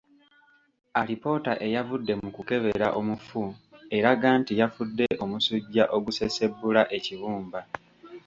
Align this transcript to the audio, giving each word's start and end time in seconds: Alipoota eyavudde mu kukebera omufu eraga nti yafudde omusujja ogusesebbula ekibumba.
Alipoota 0.99 1.51
eyavudde 1.65 2.13
mu 2.21 2.29
kukebera 2.35 2.87
omufu 2.99 3.41
eraga 3.97 4.29
nti 4.39 4.53
yafudde 4.59 5.07
omusujja 5.23 5.83
ogusesebbula 5.95 6.81
ekibumba. 6.97 7.59